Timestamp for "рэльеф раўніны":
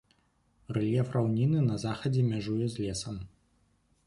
0.77-1.59